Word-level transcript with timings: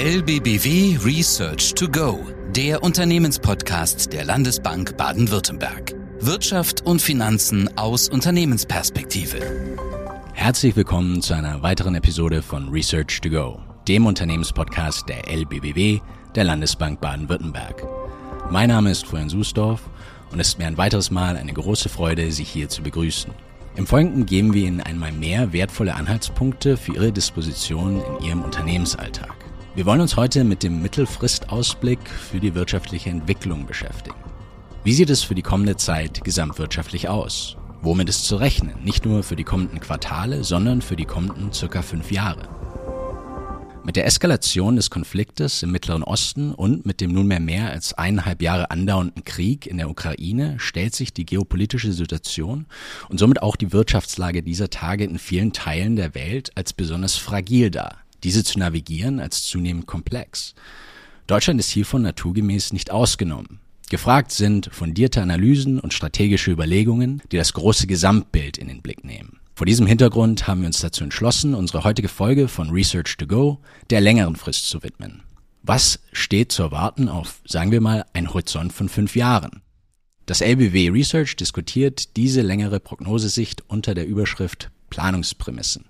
LBBW 0.00 0.96
Research 1.04 1.74
to 1.74 1.88
Go, 1.88 2.24
der 2.54 2.84
Unternehmenspodcast 2.84 4.12
der 4.12 4.24
Landesbank 4.24 4.96
Baden-Württemberg. 4.96 5.92
Wirtschaft 6.20 6.86
und 6.86 7.02
Finanzen 7.02 7.68
aus 7.76 8.08
Unternehmensperspektive. 8.08 9.40
Herzlich 10.34 10.76
willkommen 10.76 11.20
zu 11.20 11.34
einer 11.34 11.64
weiteren 11.64 11.96
Episode 11.96 12.42
von 12.42 12.68
Research 12.68 13.20
to 13.20 13.28
Go, 13.28 13.58
dem 13.88 14.06
Unternehmenspodcast 14.06 15.08
der 15.08 15.26
LBBW 15.26 15.98
der 16.36 16.44
Landesbank 16.44 17.00
Baden-Württemberg. 17.00 17.84
Mein 18.52 18.68
Name 18.68 18.92
ist 18.92 19.04
Florian 19.04 19.30
Susdorf 19.30 19.90
und 20.30 20.38
es 20.38 20.50
ist 20.50 20.60
mir 20.60 20.68
ein 20.68 20.78
weiteres 20.78 21.10
Mal 21.10 21.36
eine 21.36 21.52
große 21.52 21.88
Freude, 21.88 22.30
Sie 22.30 22.44
hier 22.44 22.68
zu 22.68 22.84
begrüßen. 22.84 23.32
Im 23.74 23.88
Folgenden 23.88 24.26
geben 24.26 24.54
wir 24.54 24.64
Ihnen 24.64 24.80
einmal 24.80 25.10
mehr 25.10 25.52
wertvolle 25.52 25.96
Anhaltspunkte 25.96 26.76
für 26.76 26.94
Ihre 26.94 27.10
Disposition 27.10 28.00
in 28.00 28.24
Ihrem 28.24 28.42
Unternehmensalltag. 28.42 29.47
Wir 29.78 29.86
wollen 29.86 30.00
uns 30.00 30.16
heute 30.16 30.42
mit 30.42 30.64
dem 30.64 30.82
Mittelfristausblick 30.82 32.00
für 32.10 32.40
die 32.40 32.56
wirtschaftliche 32.56 33.10
Entwicklung 33.10 33.64
beschäftigen. 33.64 34.16
Wie 34.82 34.92
sieht 34.92 35.08
es 35.08 35.22
für 35.22 35.36
die 35.36 35.42
kommende 35.42 35.76
Zeit 35.76 36.24
gesamtwirtschaftlich 36.24 37.08
aus? 37.08 37.56
Womit 37.80 38.08
ist 38.08 38.24
zu 38.24 38.34
rechnen? 38.34 38.74
Nicht 38.82 39.06
nur 39.06 39.22
für 39.22 39.36
die 39.36 39.44
kommenden 39.44 39.78
Quartale, 39.78 40.42
sondern 40.42 40.82
für 40.82 40.96
die 40.96 41.04
kommenden 41.04 41.52
circa 41.52 41.82
fünf 41.82 42.10
Jahre. 42.10 42.48
Mit 43.84 43.94
der 43.94 44.06
Eskalation 44.06 44.74
des 44.74 44.90
Konfliktes 44.90 45.62
im 45.62 45.70
Mittleren 45.70 46.02
Osten 46.02 46.52
und 46.52 46.84
mit 46.84 47.00
dem 47.00 47.12
nunmehr 47.12 47.38
mehr 47.38 47.70
als 47.70 47.94
eineinhalb 47.94 48.42
Jahre 48.42 48.72
andauernden 48.72 49.22
Krieg 49.22 49.64
in 49.64 49.76
der 49.76 49.90
Ukraine 49.90 50.56
stellt 50.58 50.96
sich 50.96 51.12
die 51.12 51.24
geopolitische 51.24 51.92
Situation 51.92 52.66
und 53.10 53.18
somit 53.18 53.42
auch 53.42 53.54
die 53.54 53.72
Wirtschaftslage 53.72 54.42
dieser 54.42 54.70
Tage 54.70 55.04
in 55.04 55.20
vielen 55.20 55.52
Teilen 55.52 55.94
der 55.94 56.16
Welt 56.16 56.50
als 56.56 56.72
besonders 56.72 57.14
fragil 57.14 57.70
dar. 57.70 57.98
Diese 58.24 58.44
zu 58.44 58.58
navigieren 58.58 59.20
als 59.20 59.44
zunehmend 59.44 59.86
komplex. 59.86 60.54
Deutschland 61.26 61.60
ist 61.60 61.70
hiervon 61.70 62.02
naturgemäß 62.02 62.72
nicht 62.72 62.90
ausgenommen. 62.90 63.60
Gefragt 63.90 64.32
sind 64.32 64.68
fundierte 64.72 65.22
Analysen 65.22 65.80
und 65.80 65.94
strategische 65.94 66.50
Überlegungen, 66.50 67.22
die 67.32 67.36
das 67.36 67.54
große 67.54 67.86
Gesamtbild 67.86 68.58
in 68.58 68.68
den 68.68 68.82
Blick 68.82 69.04
nehmen. 69.04 69.40
Vor 69.54 69.66
diesem 69.66 69.86
Hintergrund 69.86 70.46
haben 70.46 70.60
wir 70.60 70.66
uns 70.66 70.80
dazu 70.80 71.02
entschlossen, 71.04 71.54
unsere 71.54 71.84
heutige 71.84 72.08
Folge 72.08 72.48
von 72.48 72.70
Research 72.70 73.16
to 73.16 73.26
Go 73.26 73.58
der 73.90 74.00
längeren 74.00 74.36
Frist 74.36 74.68
zu 74.68 74.82
widmen. 74.82 75.22
Was 75.62 76.00
steht 76.12 76.52
zu 76.52 76.62
erwarten 76.62 77.08
auf, 77.08 77.40
sagen 77.44 77.72
wir 77.72 77.80
mal, 77.80 78.04
ein 78.12 78.32
Horizont 78.32 78.72
von 78.72 78.88
fünf 78.88 79.16
Jahren? 79.16 79.62
Das 80.26 80.42
LBW 80.42 80.90
Research 80.90 81.36
diskutiert 81.36 82.16
diese 82.16 82.42
längere 82.42 82.80
Prognosesicht 82.80 83.64
unter 83.68 83.94
der 83.94 84.06
Überschrift 84.06 84.70
Planungsprämissen. 84.90 85.86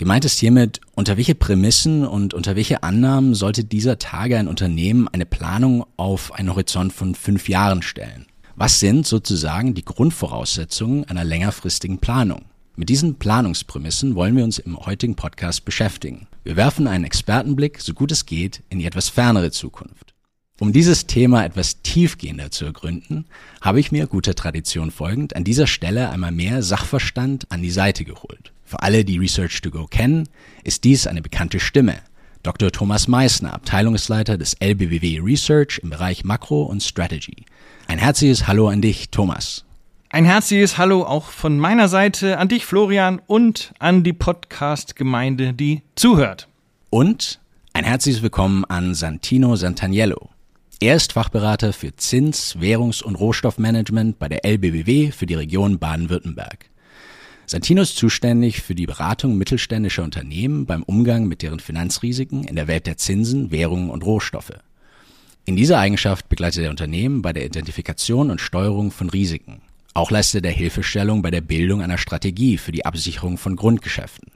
Gemeint 0.00 0.24
ist 0.24 0.38
hiermit, 0.38 0.80
unter 0.94 1.18
welche 1.18 1.34
Prämissen 1.34 2.06
und 2.06 2.32
unter 2.32 2.56
welche 2.56 2.82
Annahmen 2.82 3.34
sollte 3.34 3.64
dieser 3.64 3.98
Tage 3.98 4.38
ein 4.38 4.48
Unternehmen 4.48 5.08
eine 5.08 5.26
Planung 5.26 5.84
auf 5.98 6.32
einen 6.32 6.48
Horizont 6.48 6.94
von 6.94 7.14
fünf 7.14 7.50
Jahren 7.50 7.82
stellen? 7.82 8.24
Was 8.56 8.80
sind 8.80 9.06
sozusagen 9.06 9.74
die 9.74 9.84
Grundvoraussetzungen 9.84 11.04
einer 11.04 11.22
längerfristigen 11.22 11.98
Planung? 11.98 12.46
Mit 12.76 12.88
diesen 12.88 13.16
Planungsprämissen 13.16 14.14
wollen 14.14 14.38
wir 14.38 14.44
uns 14.44 14.58
im 14.58 14.78
heutigen 14.78 15.16
Podcast 15.16 15.66
beschäftigen. 15.66 16.28
Wir 16.44 16.56
werfen 16.56 16.86
einen 16.86 17.04
Expertenblick, 17.04 17.78
so 17.78 17.92
gut 17.92 18.10
es 18.10 18.24
geht, 18.24 18.62
in 18.70 18.78
die 18.78 18.86
etwas 18.86 19.10
fernere 19.10 19.50
Zukunft. 19.50 20.14
Um 20.60 20.72
dieses 20.72 21.08
Thema 21.08 21.44
etwas 21.44 21.82
tiefgehender 21.82 22.50
zu 22.50 22.64
ergründen, 22.64 23.26
habe 23.60 23.80
ich 23.80 23.92
mir 23.92 24.06
guter 24.06 24.34
Tradition 24.34 24.92
folgend 24.92 25.36
an 25.36 25.44
dieser 25.44 25.66
Stelle 25.66 26.08
einmal 26.08 26.32
mehr 26.32 26.62
Sachverstand 26.62 27.44
an 27.50 27.60
die 27.60 27.70
Seite 27.70 28.06
geholt. 28.06 28.50
Für 28.70 28.84
alle, 28.84 29.04
die 29.04 29.18
Research 29.18 29.60
to 29.62 29.70
Go 29.72 29.88
kennen, 29.88 30.28
ist 30.62 30.84
dies 30.84 31.08
eine 31.08 31.22
bekannte 31.22 31.58
Stimme. 31.58 31.96
Dr. 32.44 32.70
Thomas 32.70 33.08
Meissner, 33.08 33.52
Abteilungsleiter 33.52 34.38
des 34.38 34.54
LBWW 34.60 35.18
Research 35.24 35.80
im 35.82 35.90
Bereich 35.90 36.22
Makro 36.22 36.62
und 36.62 36.80
Strategy. 36.80 37.46
Ein 37.88 37.98
herzliches 37.98 38.46
Hallo 38.46 38.68
an 38.68 38.80
dich, 38.80 39.10
Thomas. 39.10 39.64
Ein 40.10 40.24
herzliches 40.24 40.78
Hallo 40.78 41.02
auch 41.02 41.30
von 41.30 41.58
meiner 41.58 41.88
Seite 41.88 42.38
an 42.38 42.46
dich, 42.46 42.64
Florian, 42.64 43.20
und 43.26 43.72
an 43.80 44.04
die 44.04 44.12
Podcast-Gemeinde, 44.12 45.52
die 45.52 45.82
zuhört. 45.96 46.46
Und 46.90 47.40
ein 47.72 47.82
herzliches 47.82 48.22
Willkommen 48.22 48.64
an 48.66 48.94
Santino 48.94 49.56
Santaniello. 49.56 50.30
Er 50.78 50.94
ist 50.94 51.14
Fachberater 51.14 51.72
für 51.72 51.96
Zins-, 51.96 52.56
Währungs- 52.60 53.02
und 53.02 53.16
Rohstoffmanagement 53.16 54.20
bei 54.20 54.28
der 54.28 54.44
LBBW 54.44 55.10
für 55.10 55.26
die 55.26 55.34
Region 55.34 55.80
Baden-Württemberg. 55.80 56.69
Santino 57.50 57.82
ist 57.82 57.96
zuständig 57.96 58.62
für 58.62 58.76
die 58.76 58.86
Beratung 58.86 59.36
mittelständischer 59.36 60.04
Unternehmen 60.04 60.66
beim 60.66 60.84
Umgang 60.84 61.26
mit 61.26 61.42
deren 61.42 61.58
Finanzrisiken 61.58 62.44
in 62.44 62.54
der 62.54 62.68
Welt 62.68 62.86
der 62.86 62.96
Zinsen, 62.96 63.50
Währungen 63.50 63.90
und 63.90 64.04
Rohstoffe. 64.04 64.52
In 65.46 65.56
dieser 65.56 65.80
Eigenschaft 65.80 66.28
begleitet 66.28 66.62
er 66.62 66.70
Unternehmen 66.70 67.22
bei 67.22 67.32
der 67.32 67.44
Identifikation 67.44 68.30
und 68.30 68.40
Steuerung 68.40 68.92
von 68.92 69.10
Risiken. 69.10 69.62
Auch 69.94 70.12
leistet 70.12 70.44
er 70.44 70.52
Hilfestellung 70.52 71.22
bei 71.22 71.32
der 71.32 71.40
Bildung 71.40 71.82
einer 71.82 71.98
Strategie 71.98 72.56
für 72.56 72.70
die 72.70 72.86
Absicherung 72.86 73.36
von 73.36 73.56
Grundgeschäften. 73.56 74.30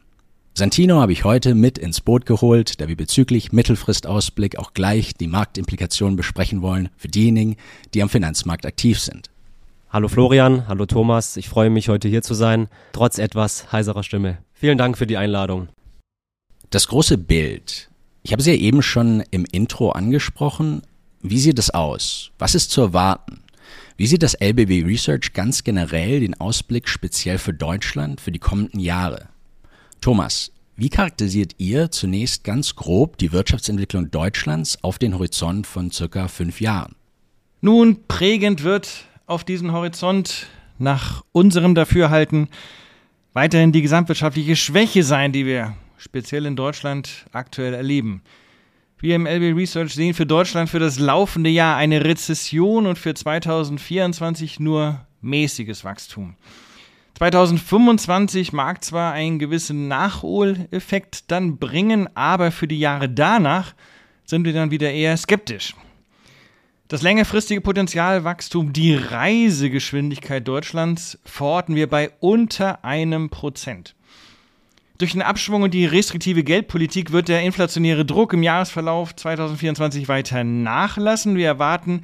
Santino 0.55 1.01
habe 1.01 1.13
ich 1.13 1.23
heute 1.23 1.55
mit 1.55 1.79
ins 1.79 2.01
Boot 2.01 2.27
geholt, 2.27 2.81
da 2.81 2.89
wir 2.89 2.97
bezüglich 2.97 3.53
Mittelfristausblick 3.53 4.59
auch 4.59 4.75
gleich 4.75 5.15
die 5.15 5.29
Marktimplikationen 5.29 6.17
besprechen 6.17 6.63
wollen 6.63 6.89
für 6.97 7.07
diejenigen, 7.07 7.55
die 7.95 8.03
am 8.03 8.09
Finanzmarkt 8.09 8.67
aktiv 8.67 8.99
sind. 8.99 9.31
Hallo 9.95 10.09
Florian, 10.09 10.67
hallo 10.67 10.87
Thomas, 10.87 11.37
ich 11.37 11.49
freue 11.49 11.71
mich 11.71 11.89
heute 11.89 12.09
hier 12.09 12.23
zu 12.23 12.35
sein, 12.35 12.67
trotz 12.93 13.19
etwas 13.19 13.71
heiserer 13.71 14.03
Stimme. 14.03 14.39
Vielen 14.53 14.77
Dank 14.77 14.99
für 14.99 15.07
die 15.07 15.17
Einladung. 15.17 15.69
Das 16.71 16.89
große 16.89 17.17
Bild. 17.17 17.91
Ich 18.25 18.33
habe 18.33 18.41
es 18.41 18.47
ja 18.49 18.55
eben 18.55 18.83
schon 18.83 19.23
im 19.31 19.45
Intro 19.53 19.93
angesprochen. 19.93 20.83
Wie 21.23 21.39
sieht 21.39 21.61
es 21.61 21.71
aus? 21.71 22.33
Was 22.41 22.57
ist 22.57 22.73
zu 22.73 22.81
erwarten? 22.81 23.45
Wie 23.97 24.09
sieht 24.09 24.25
das 24.25 24.35
LBB 24.41 24.85
Research 24.85 25.33
ganz 25.33 25.63
generell 25.63 26.19
den 26.19 26.35
Ausblick 26.41 26.89
speziell 26.89 27.39
für 27.39 27.55
Deutschland 27.55 28.21
für 28.21 28.33
die 28.33 28.41
kommenden 28.41 28.81
Jahre? 28.81 29.29
Thomas, 30.01 30.51
wie 30.75 30.89
charakterisiert 30.89 31.55
ihr 31.59 31.93
zunächst 31.93 32.43
ganz 32.43 32.75
grob 32.75 33.17
die 33.19 33.31
Wirtschaftsentwicklung 33.31 34.11
Deutschlands 34.11 34.77
auf 34.83 34.99
den 34.99 35.15
Horizont 35.15 35.69
von 35.69 35.93
circa 35.93 36.27
fünf 36.27 36.61
Jahren? 36.61 36.97
Nun, 37.61 38.09
prägend 38.09 38.65
wird 38.65 39.07
auf 39.27 39.45
diesen 39.45 39.73
Horizont 39.73 40.49
nach 40.79 41.25
unserem 41.33 41.75
Dafürhalten 41.75 42.49
weiterhin 43.33 43.73
die 43.73 43.83
gesamtwirtschaftliche 43.83 44.57
Schwäche 44.57 45.03
sein, 45.03 45.33
die 45.33 45.47
wir 45.47 45.75
speziell 45.97 46.47
in 46.47 46.57
Deutschland 46.57 47.27
aktuell 47.33 47.75
erleben. 47.75 48.23
Wir 48.99 49.17
im 49.17 49.27
LB 49.27 49.57
Research 49.57 49.95
sehen 49.95 50.15
für 50.15 50.27
Deutschland 50.27 50.71
für 50.71 50.79
das 50.79 50.99
laufende 50.99 51.51
Jahr 51.51 51.77
eine 51.77 52.05
Rezession 52.05 52.87
und 52.87 52.99
für 52.99 53.15
2024 53.15 54.61
nur 54.61 55.07
mäßiges 55.21 55.85
Wachstum. 55.85 56.37
2025 57.19 58.53
mag 58.53 58.83
zwar 58.83 59.13
einen 59.13 59.39
gewissen 59.39 59.89
Nachholeffekt 59.89 61.31
dann 61.31 61.59
bringen, 61.59 62.09
aber 62.17 62.51
für 62.51 62.67
die 62.67 62.79
Jahre 62.79 63.09
danach 63.09 63.75
sind 64.25 64.45
wir 64.45 64.53
dann 64.53 64.71
wieder 64.71 64.91
eher 64.91 65.17
skeptisch. 65.17 65.75
Das 66.95 67.03
längerfristige 67.03 67.61
Potenzialwachstum, 67.61 68.73
die 68.73 68.95
Reisegeschwindigkeit 68.95 70.47
Deutschlands 70.47 71.19
verorten 71.25 71.75
wir 71.75 71.91
bei 71.91 72.13
unter 72.21 72.85
einem 72.85 73.31
Prozent. 73.31 73.97
Durch 74.99 75.11
den 75.11 75.23
Abschwung 75.23 75.63
und 75.63 75.75
die 75.75 75.87
restriktive 75.87 76.45
Geldpolitik 76.45 77.11
wird 77.11 77.27
der 77.27 77.43
inflationäre 77.43 78.05
Druck 78.05 78.33
im 78.33 78.45
Jahresverlauf 78.45 79.17
2024 79.17 80.07
weiter 80.07 80.45
nachlassen. 80.45 81.37
Wir 81.37 81.49
erwarten, 81.49 82.03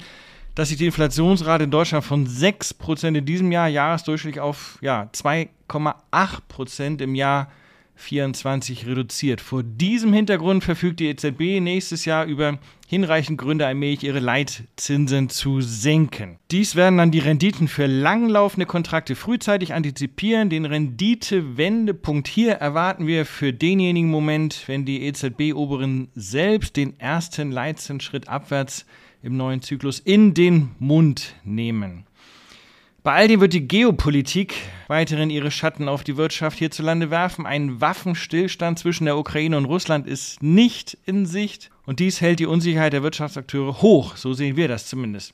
dass 0.55 0.67
sich 0.67 0.77
die 0.77 0.87
Inflationsrate 0.87 1.63
in 1.63 1.71
Deutschland 1.71 2.03
von 2.03 2.27
6% 2.27 3.17
in 3.17 3.25
diesem 3.25 3.53
Jahr 3.53 3.69
jahresdurchschnittlich 3.69 4.41
auf 4.41 4.77
ja, 4.81 5.09
2,8% 5.13 7.01
im 7.01 7.15
Jahr 7.15 7.49
2024 8.01 8.87
reduziert. 8.87 9.41
Vor 9.41 9.63
diesem 9.63 10.13
Hintergrund 10.13 10.63
verfügt 10.63 10.99
die 10.99 11.07
EZB 11.07 11.61
nächstes 11.61 12.05
Jahr 12.05 12.25
über 12.25 12.57
hinreichend 12.87 13.39
Gründe, 13.39 13.65
allmählich 13.65 14.03
ihre 14.03 14.19
Leitzinsen 14.19 15.29
zu 15.29 15.61
senken. 15.61 16.37
Dies 16.49 16.75
werden 16.75 16.97
dann 16.97 17.11
die 17.11 17.19
Renditen 17.19 17.67
für 17.67 17.85
langlaufende 17.85 18.65
Kontrakte 18.65 19.15
frühzeitig 19.15 19.73
antizipieren. 19.73 20.49
Den 20.49 20.65
Renditewendepunkt 20.65 22.27
hier 22.27 22.53
erwarten 22.53 23.07
wir 23.07 23.25
für 23.25 23.53
denjenigen 23.53 24.09
Moment, 24.09 24.63
wenn 24.67 24.83
die 24.83 25.03
EZB-Oberin 25.03 26.09
selbst 26.15 26.75
den 26.75 26.99
ersten 26.99 27.51
Leitzinsschritt 27.51 28.27
abwärts 28.27 28.85
im 29.23 29.37
neuen 29.37 29.61
Zyklus 29.61 29.99
in 29.99 30.33
den 30.33 30.71
Mund 30.79 31.35
nehmen. 31.43 32.05
Bei 33.03 33.13
all 33.13 33.27
dem 33.27 33.41
wird 33.41 33.53
die 33.53 33.67
Geopolitik 33.67 34.53
weiterhin 34.87 35.31
ihre 35.31 35.49
Schatten 35.49 35.89
auf 35.89 36.03
die 36.03 36.17
Wirtschaft 36.17 36.59
hierzulande 36.59 37.09
werfen. 37.09 37.47
Ein 37.47 37.81
Waffenstillstand 37.81 38.77
zwischen 38.77 39.05
der 39.05 39.17
Ukraine 39.17 39.57
und 39.57 39.65
Russland 39.65 40.05
ist 40.05 40.43
nicht 40.43 40.99
in 41.07 41.25
Sicht 41.25 41.71
und 41.87 41.99
dies 41.99 42.21
hält 42.21 42.37
die 42.39 42.45
Unsicherheit 42.45 42.93
der 42.93 43.01
Wirtschaftsakteure 43.01 43.81
hoch, 43.81 44.17
so 44.17 44.33
sehen 44.33 44.55
wir 44.55 44.67
das 44.67 44.85
zumindest. 44.85 45.33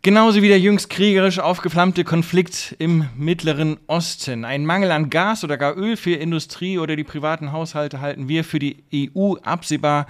Genauso 0.00 0.40
wie 0.40 0.48
der 0.48 0.58
jüngst 0.58 0.88
kriegerisch 0.88 1.40
aufgeflammte 1.40 2.04
Konflikt 2.04 2.74
im 2.78 3.06
Mittleren 3.18 3.76
Osten. 3.86 4.46
Ein 4.46 4.64
Mangel 4.64 4.92
an 4.92 5.10
Gas 5.10 5.44
oder 5.44 5.58
gar 5.58 5.76
Öl 5.76 5.98
für 5.98 6.14
Industrie 6.14 6.78
oder 6.78 6.96
die 6.96 7.04
privaten 7.04 7.52
Haushalte 7.52 8.00
halten 8.00 8.28
wir 8.28 8.44
für 8.44 8.60
die 8.60 8.82
EU 8.94 9.34
absehbar 9.42 10.06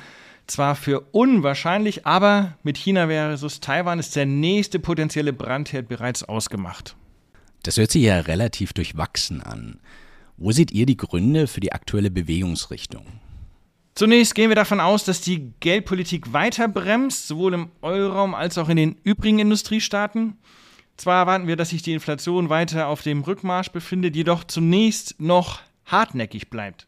zwar 0.46 0.75
für 0.75 1.00
unwahrscheinlich, 1.12 2.06
aber 2.06 2.56
mit 2.62 2.76
China 2.78 3.08
versus 3.08 3.60
Taiwan 3.60 3.98
ist 3.98 4.16
der 4.16 4.26
nächste 4.26 4.78
potenzielle 4.78 5.32
Brandherd 5.32 5.88
bereits 5.88 6.22
ausgemacht. 6.22 6.96
Das 7.62 7.76
hört 7.76 7.90
sich 7.90 8.02
ja 8.02 8.20
relativ 8.20 8.72
durchwachsen 8.72 9.43
an. 9.43 9.81
Wo 10.37 10.52
seht 10.52 10.70
ihr 10.70 10.87
die 10.87 10.96
Gründe 10.96 11.46
für 11.46 11.60
die 11.60 11.72
aktuelle 11.72 12.10
Bewegungsrichtung? 12.10 13.04
Zunächst 13.94 14.34
gehen 14.34 14.50
wir 14.50 14.56
davon 14.56 14.78
aus, 14.78 15.04
dass 15.04 15.22
die 15.22 15.52
Geldpolitik 15.60 16.32
weiter 16.34 16.69
bremst, 16.69 17.26
sowohl 17.26 17.54
im 17.54 17.70
Euroraum 17.81 18.34
als 18.34 18.58
auch 18.58 18.69
in 18.69 18.76
den 18.76 18.96
übrigen 19.04 19.38
Industriestaaten. 19.38 20.37
Zwar 20.99 21.20
erwarten 21.20 21.46
wir, 21.46 21.56
dass 21.56 21.70
sich 21.70 21.82
die 21.82 21.94
Inflation 21.94 22.50
weiter 22.50 22.88
auf 22.88 23.02
dem 23.02 23.22
Rückmarsch 23.22 23.70
befindet, 23.70 24.14
jedoch 24.14 24.44
zunächst 24.44 25.19
noch 25.19 25.60
hartnäckig 25.87 26.50
bleibt. 26.50 26.87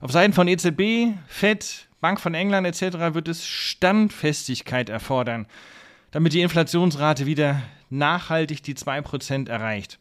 Auf 0.00 0.10
Seiten 0.10 0.32
von 0.32 0.48
EZB, 0.48 1.14
FED, 1.28 1.88
Bank 2.04 2.20
von 2.20 2.34
England 2.34 2.66
etc. 2.66 3.14
wird 3.14 3.28
es 3.28 3.46
Standfestigkeit 3.46 4.90
erfordern, 4.90 5.46
damit 6.10 6.34
die 6.34 6.42
Inflationsrate 6.42 7.24
wieder 7.24 7.62
nachhaltig 7.88 8.62
die 8.62 8.74
2% 8.74 9.48
erreicht. 9.48 9.98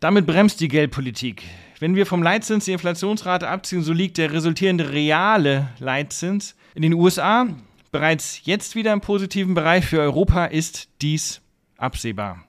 Damit 0.00 0.26
bremst 0.26 0.58
die 0.58 0.66
Geldpolitik. 0.66 1.44
Wenn 1.78 1.94
wir 1.94 2.06
vom 2.06 2.24
Leitzins 2.24 2.64
die 2.64 2.72
Inflationsrate 2.72 3.46
abziehen, 3.46 3.84
so 3.84 3.92
liegt 3.92 4.18
der 4.18 4.32
resultierende 4.32 4.90
reale 4.90 5.68
Leitzins 5.78 6.56
in 6.74 6.82
den 6.82 6.94
USA 6.94 7.46
bereits 7.92 8.40
jetzt 8.42 8.74
wieder 8.74 8.92
im 8.92 9.00
positiven 9.00 9.54
Bereich. 9.54 9.84
Für 9.84 10.00
Europa 10.00 10.46
ist 10.46 10.88
dies 11.02 11.40
absehbar. 11.76 12.44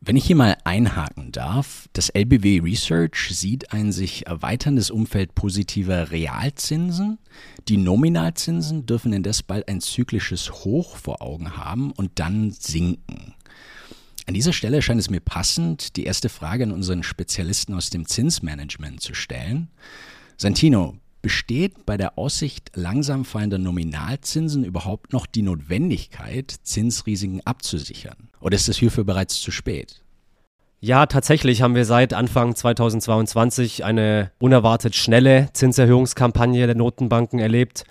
Wenn 0.00 0.16
ich 0.16 0.26
hier 0.26 0.36
mal 0.36 0.56
einhaken 0.62 1.32
darf, 1.32 1.88
das 1.92 2.08
LBW 2.10 2.60
Research 2.60 3.30
sieht 3.30 3.72
ein 3.72 3.90
sich 3.90 4.26
erweiterndes 4.26 4.90
Umfeld 4.90 5.34
positiver 5.34 6.12
Realzinsen. 6.12 7.18
Die 7.66 7.78
Nominalzinsen 7.78 8.86
dürfen 8.86 9.12
indes 9.12 9.42
bald 9.42 9.68
ein 9.68 9.80
zyklisches 9.80 10.52
Hoch 10.64 10.96
vor 10.96 11.20
Augen 11.20 11.56
haben 11.56 11.90
und 11.90 12.12
dann 12.20 12.52
sinken. 12.52 13.34
An 14.26 14.34
dieser 14.34 14.52
Stelle 14.52 14.82
scheint 14.82 15.00
es 15.00 15.10
mir 15.10 15.20
passend, 15.20 15.96
die 15.96 16.04
erste 16.04 16.28
Frage 16.28 16.64
an 16.64 16.72
unseren 16.72 17.02
Spezialisten 17.02 17.74
aus 17.74 17.90
dem 17.90 18.06
Zinsmanagement 18.06 19.00
zu 19.00 19.14
stellen. 19.14 19.68
Santino, 20.36 20.96
besteht 21.22 21.86
bei 21.86 21.96
der 21.96 22.18
Aussicht 22.18 22.70
langsam 22.74 23.24
fallender 23.24 23.58
Nominalzinsen 23.58 24.64
überhaupt 24.64 25.12
noch 25.12 25.26
die 25.26 25.42
Notwendigkeit, 25.42 26.54
Zinsrisiken 26.62 27.40
abzusichern? 27.44 28.28
Oder 28.40 28.56
ist 28.56 28.68
es 28.68 28.78
hierfür 28.78 29.04
bereits 29.04 29.40
zu 29.40 29.50
spät? 29.50 30.02
Ja, 30.80 31.06
tatsächlich 31.06 31.60
haben 31.60 31.74
wir 31.74 31.84
seit 31.84 32.14
Anfang 32.14 32.54
2022 32.54 33.84
eine 33.84 34.30
unerwartet 34.38 34.94
schnelle 34.94 35.48
Zinserhöhungskampagne 35.52 36.66
der 36.66 36.76
Notenbanken 36.76 37.40
erlebt. 37.40 37.84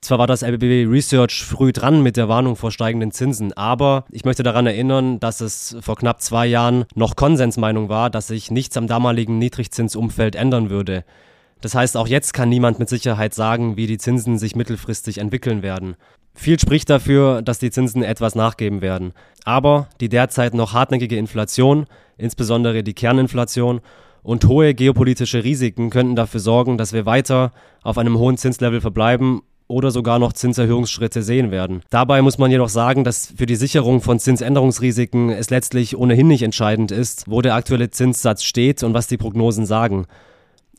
Zwar 0.00 0.18
war 0.18 0.28
das 0.28 0.42
LBBW 0.42 0.86
Research 0.86 1.44
früh 1.44 1.72
dran 1.72 2.02
mit 2.02 2.16
der 2.16 2.28
Warnung 2.28 2.54
vor 2.54 2.70
steigenden 2.70 3.10
Zinsen, 3.10 3.52
aber 3.52 4.04
ich 4.10 4.24
möchte 4.24 4.44
daran 4.44 4.66
erinnern, 4.66 5.18
dass 5.18 5.40
es 5.40 5.76
vor 5.80 5.96
knapp 5.96 6.22
zwei 6.22 6.46
Jahren 6.46 6.84
noch 6.94 7.16
Konsensmeinung 7.16 7.88
war, 7.88 8.10
dass 8.10 8.28
sich 8.28 8.50
nichts 8.50 8.76
am 8.76 8.86
damaligen 8.86 9.38
Niedrigzinsumfeld 9.38 10.36
ändern 10.36 10.70
würde. 10.70 11.04
Das 11.60 11.74
heißt, 11.74 11.96
auch 11.96 12.08
jetzt 12.08 12.32
kann 12.32 12.48
niemand 12.48 12.78
mit 12.78 12.88
Sicherheit 12.88 13.34
sagen, 13.34 13.76
wie 13.76 13.86
die 13.86 13.98
Zinsen 13.98 14.38
sich 14.38 14.56
mittelfristig 14.56 15.18
entwickeln 15.18 15.62
werden. 15.62 15.96
Viel 16.34 16.58
spricht 16.58 16.88
dafür, 16.88 17.42
dass 17.42 17.58
die 17.58 17.70
Zinsen 17.70 18.02
etwas 18.02 18.34
nachgeben 18.34 18.80
werden. 18.80 19.12
Aber 19.44 19.88
die 20.00 20.08
derzeit 20.08 20.54
noch 20.54 20.72
hartnäckige 20.72 21.16
Inflation, 21.16 21.86
insbesondere 22.16 22.82
die 22.82 22.94
Kerninflation, 22.94 23.80
und 24.22 24.44
hohe 24.46 24.74
geopolitische 24.74 25.44
Risiken 25.44 25.90
könnten 25.90 26.14
dafür 26.14 26.40
sorgen, 26.40 26.76
dass 26.76 26.92
wir 26.92 27.06
weiter 27.06 27.52
auf 27.82 27.96
einem 27.96 28.18
hohen 28.18 28.36
Zinslevel 28.36 28.80
verbleiben 28.80 29.40
oder 29.66 29.90
sogar 29.90 30.18
noch 30.18 30.32
Zinserhöhungsschritte 30.32 31.22
sehen 31.22 31.50
werden. 31.50 31.80
Dabei 31.90 32.20
muss 32.20 32.36
man 32.36 32.50
jedoch 32.50 32.68
sagen, 32.68 33.04
dass 33.04 33.32
für 33.36 33.46
die 33.46 33.56
Sicherung 33.56 34.02
von 34.02 34.18
Zinsänderungsrisiken 34.18 35.30
es 35.30 35.48
letztlich 35.48 35.96
ohnehin 35.96 36.28
nicht 36.28 36.42
entscheidend 36.42 36.90
ist, 36.90 37.24
wo 37.28 37.40
der 37.40 37.54
aktuelle 37.54 37.90
Zinssatz 37.90 38.42
steht 38.42 38.82
und 38.82 38.94
was 38.94 39.06
die 39.06 39.16
Prognosen 39.16 39.64
sagen. 39.64 40.06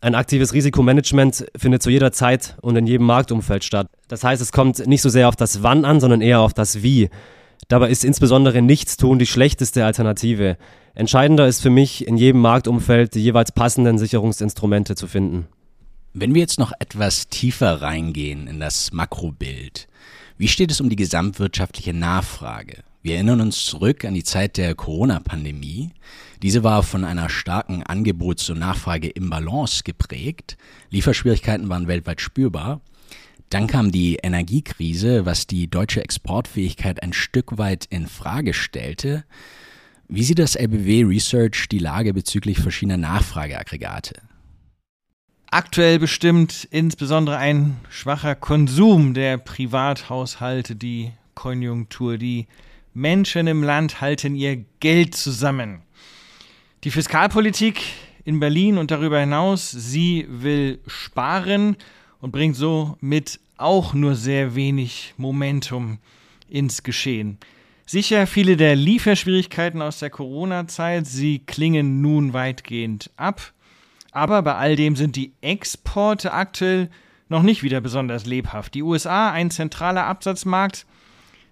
Ein 0.04 0.16
aktives 0.16 0.54
Risikomanagement 0.54 1.46
findet 1.56 1.84
zu 1.84 1.92
jeder 1.92 2.12
Zeit 2.12 2.58
und 2.62 2.76
in 2.76 2.88
jedem 2.88 3.06
Marktumfeld 3.06 3.64
statt. 3.64 3.88
Das 4.08 4.24
heißt, 4.24 4.42
es 4.42 4.52
kommt 4.52 4.88
nicht 4.88 5.04
so 5.04 5.10
sehr 5.10 5.30
auf 5.30 5.36
das 5.36 5.62
Wann 5.62 5.86
an, 5.86 6.00
sondern 6.00 6.22
eher 6.22 6.40
auf 6.40 6.56
das 6.56 6.82
Wie. 6.82 7.12
Dabei 7.68 7.92
ist 7.92 8.04
insbesondere 8.04 8.64
Nichtstun 8.64 9.20
die 9.20 9.28
schlechteste 9.28 9.86
Alternative. 9.86 10.58
Entscheidender 10.96 11.48
ist 11.48 11.62
für 11.62 11.70
mich, 11.70 12.08
in 12.08 12.18
jedem 12.18 12.42
Marktumfeld 12.42 13.14
die 13.14 13.22
jeweils 13.22 13.52
passenden 13.52 14.00
Sicherungsinstrumente 14.00 14.96
zu 14.96 15.06
finden. 15.06 15.48
Wenn 16.14 16.34
wir 16.34 16.42
jetzt 16.42 16.58
noch 16.58 16.74
etwas 16.80 17.28
tiefer 17.28 17.84
reingehen 17.84 18.48
in 18.48 18.60
das 18.60 18.92
Makrobild, 18.92 19.88
wie 20.36 20.48
steht 20.48 20.72
es 20.72 20.82
um 20.82 20.90
die 20.90 20.96
gesamtwirtschaftliche 20.96 21.94
Nachfrage? 21.94 22.84
Wir 23.04 23.16
erinnern 23.16 23.42
uns 23.42 23.66
zurück 23.66 24.06
an 24.06 24.14
die 24.14 24.24
Zeit 24.24 24.58
der 24.58 24.76
Corona-Pandemie. 24.76 25.92
Diese 26.44 26.64
war 26.64 26.84
von 26.84 27.04
einer 27.04 27.30
starken 27.30 27.82
Angebots- 27.82 28.52
und 28.52 28.60
Nachfrage-Imbalance 28.60 29.82
geprägt. 29.84 30.56
Lieferschwierigkeiten 30.92 31.68
waren 31.68 31.88
weltweit 31.88 32.22
spürbar. 32.22 32.82
Dann 33.50 33.66
kam 33.66 33.92
die 33.92 34.18
Energiekrise, 34.22 35.26
was 35.26 35.48
die 35.48 35.68
deutsche 35.68 36.04
Exportfähigkeit 36.04 37.02
ein 37.02 37.12
Stück 37.12 37.58
weit 37.58 37.86
in 37.90 38.08
Frage 38.08 38.54
stellte. 38.54 39.26
Wie 40.08 40.24
sieht 40.24 40.40
das 40.40 40.56
LBW 40.56 41.04
Research 41.04 41.70
die 41.70 41.80
Lage 41.80 42.14
bezüglich 42.14 42.60
verschiedener 42.60 42.98
Nachfrageaggregate? 42.98 44.22
Aktuell 45.50 46.00
bestimmt 46.00 46.68
insbesondere 46.70 47.38
ein 47.38 47.78
schwacher 47.90 48.36
Konsum 48.36 49.14
der 49.16 49.38
Privathaushalte 49.38 50.76
die 50.76 51.12
Konjunktur. 51.34 52.18
Die 52.18 52.48
Menschen 52.94 53.48
im 53.48 53.64
Land 53.64 54.02
halten 54.02 54.36
ihr 54.36 54.66
Geld 54.80 55.16
zusammen. 55.16 55.82
Die 56.84 56.92
Fiskalpolitik 56.92 57.82
in 58.26 58.40
Berlin 58.40 58.78
und 58.78 58.92
darüber 58.92 59.20
hinaus, 59.20 59.72
sie 59.72 60.26
will 60.30 60.80
sparen 60.88 61.78
und 62.20 62.32
bringt 62.32 62.56
somit 62.56 63.40
auch 63.58 63.94
nur 63.94 64.16
sehr 64.16 64.56
wenig 64.56 65.14
Momentum 65.18 66.00
ins 66.50 66.84
Geschehen. 66.84 67.38
Sicher, 67.86 68.28
viele 68.28 68.58
der 68.58 68.76
Lieferschwierigkeiten 68.76 69.82
aus 69.82 70.00
der 70.00 70.10
Corona-Zeit, 70.10 71.08
sie 71.08 71.40
klingen 71.40 72.02
nun 72.02 72.34
weitgehend 72.34 73.10
ab. 73.16 73.54
Aber 74.12 74.42
bei 74.42 74.56
all 74.56 74.76
dem 74.76 74.96
sind 74.96 75.16
die 75.16 75.34
Exporte 75.42 76.34
aktuell 76.34 76.90
noch 77.30 77.44
nicht 77.44 77.64
wieder 77.64 77.80
besonders 77.80 78.26
lebhaft. 78.26 78.74
Die 78.74 78.84
USA, 78.84 79.32
ein 79.32 79.52
zentraler 79.52 80.06
Absatzmarkt, 80.06 80.86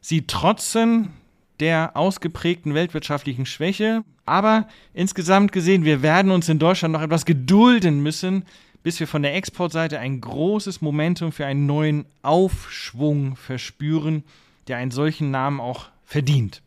sie 0.01 0.27
trotzen 0.27 1.13
der 1.59 1.95
ausgeprägten 1.95 2.73
weltwirtschaftlichen 2.73 3.45
Schwäche. 3.45 4.03
Aber 4.25 4.67
insgesamt 4.93 5.51
gesehen, 5.51 5.85
wir 5.85 6.01
werden 6.01 6.31
uns 6.31 6.49
in 6.49 6.59
Deutschland 6.59 6.93
noch 6.93 7.01
etwas 7.01 7.25
gedulden 7.25 8.01
müssen, 8.01 8.45
bis 8.83 8.99
wir 8.99 9.07
von 9.07 9.23
der 9.23 9.35
Exportseite 9.35 9.99
ein 9.99 10.21
großes 10.21 10.81
Momentum 10.81 11.31
für 11.31 11.45
einen 11.45 11.65
neuen 11.65 12.05
Aufschwung 12.21 13.35
verspüren, 13.35 14.23
der 14.67 14.77
einen 14.77 14.91
solchen 14.91 15.31
Namen 15.31 15.59
auch 15.59 15.87
verdient. 16.05 16.61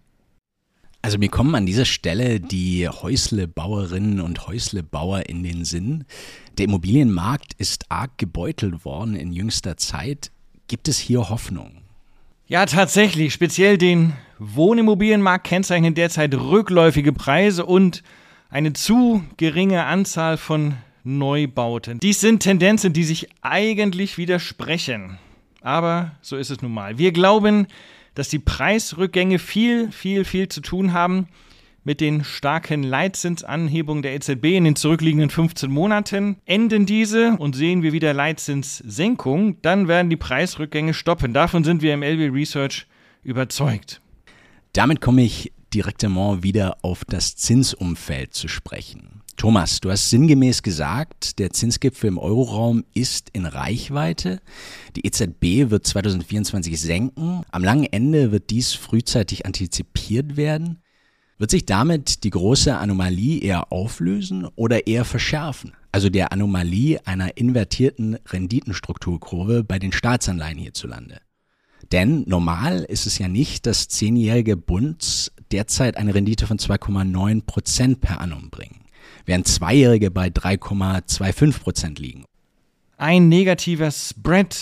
Also 1.04 1.18
mir 1.18 1.30
kommen 1.30 1.56
an 1.56 1.66
dieser 1.66 1.84
Stelle 1.84 2.38
die 2.38 2.88
Häuslebauerinnen 2.88 4.20
und 4.20 4.46
Häuslebauer 4.46 5.28
in 5.28 5.42
den 5.42 5.64
Sinn. 5.64 6.04
Der 6.58 6.66
Immobilienmarkt 6.66 7.54
ist 7.58 7.90
arg 7.90 8.18
gebeutelt 8.18 8.84
worden 8.84 9.16
in 9.16 9.32
jüngster 9.32 9.76
Zeit. 9.76 10.30
Gibt 10.68 10.86
es 10.86 10.98
hier 10.98 11.28
Hoffnung? 11.28 11.82
Ja, 12.46 12.66
tatsächlich. 12.66 13.32
Speziell 13.32 13.78
den 13.78 14.12
Wohnimmobilienmarkt 14.42 15.46
kennzeichnen 15.46 15.94
derzeit 15.94 16.34
rückläufige 16.34 17.12
Preise 17.12 17.64
und 17.64 18.02
eine 18.50 18.72
zu 18.72 19.22
geringe 19.36 19.84
Anzahl 19.84 20.36
von 20.36 20.74
Neubauten. 21.04 22.00
Dies 22.00 22.20
sind 22.20 22.40
Tendenzen, 22.40 22.92
die 22.92 23.04
sich 23.04 23.28
eigentlich 23.40 24.18
widersprechen. 24.18 25.18
Aber 25.60 26.12
so 26.22 26.36
ist 26.36 26.50
es 26.50 26.60
nun 26.60 26.74
mal. 26.74 26.98
Wir 26.98 27.12
glauben, 27.12 27.66
dass 28.14 28.28
die 28.28 28.40
Preisrückgänge 28.40 29.38
viel, 29.38 29.90
viel, 29.92 30.24
viel 30.24 30.48
zu 30.48 30.60
tun 30.60 30.92
haben 30.92 31.28
mit 31.84 32.00
den 32.00 32.24
starken 32.24 32.82
Leitzinsanhebungen 32.82 34.02
der 34.02 34.14
EZB 34.14 34.44
in 34.56 34.64
den 34.64 34.76
zurückliegenden 34.76 35.30
15 35.30 35.70
Monaten. 35.70 36.36
Enden 36.46 36.84
diese 36.84 37.36
und 37.38 37.56
sehen 37.56 37.82
wir 37.82 37.92
wieder 37.92 38.12
Leitzinssenkung, 38.12 39.60
dann 39.62 39.88
werden 39.88 40.10
die 40.10 40.16
Preisrückgänge 40.16 40.94
stoppen. 40.94 41.32
Davon 41.32 41.64
sind 41.64 41.82
wir 41.82 41.94
im 41.94 42.02
LB 42.02 42.34
Research 42.34 42.86
überzeugt. 43.24 44.01
Damit 44.72 45.02
komme 45.02 45.22
ich 45.22 45.52
direktement 45.74 46.42
wieder 46.42 46.78
auf 46.80 47.04
das 47.04 47.36
Zinsumfeld 47.36 48.32
zu 48.32 48.48
sprechen. 48.48 49.20
Thomas, 49.36 49.80
du 49.80 49.90
hast 49.90 50.08
sinngemäß 50.08 50.62
gesagt, 50.62 51.38
der 51.38 51.50
Zinsgipfel 51.50 52.08
im 52.08 52.16
Euroraum 52.16 52.84
ist 52.94 53.28
in 53.34 53.44
Reichweite. 53.44 54.40
Die 54.96 55.06
EZB 55.06 55.70
wird 55.70 55.86
2024 55.86 56.80
senken. 56.80 57.42
Am 57.50 57.64
langen 57.64 57.84
Ende 57.84 58.32
wird 58.32 58.48
dies 58.48 58.72
frühzeitig 58.72 59.44
antizipiert 59.44 60.36
werden. 60.36 60.78
Wird 61.36 61.50
sich 61.50 61.66
damit 61.66 62.24
die 62.24 62.30
große 62.30 62.74
Anomalie 62.74 63.40
eher 63.40 63.72
auflösen 63.72 64.46
oder 64.54 64.86
eher 64.86 65.04
verschärfen? 65.04 65.74
Also 65.90 66.08
der 66.08 66.32
Anomalie 66.32 67.06
einer 67.06 67.36
invertierten 67.36 68.16
Renditenstrukturkurve 68.26 69.64
bei 69.64 69.78
den 69.78 69.92
Staatsanleihen 69.92 70.58
hierzulande. 70.58 71.20
Denn 71.90 72.24
normal 72.26 72.84
ist 72.88 73.06
es 73.06 73.18
ja 73.18 73.28
nicht, 73.28 73.66
dass 73.66 73.88
zehnjährige 73.88 74.56
Bunds 74.56 75.32
derzeit 75.50 75.96
eine 75.96 76.14
Rendite 76.14 76.46
von 76.46 76.58
2,9 76.58 77.42
Prozent 77.44 78.00
per 78.00 78.20
annum 78.20 78.50
bringen, 78.50 78.84
während 79.26 79.48
zweijährige 79.48 80.10
bei 80.10 80.28
3,25 80.28 81.60
Prozent 81.60 81.98
liegen. 81.98 82.24
Ein 82.96 83.28
negativer 83.28 83.90
Spread 83.90 84.56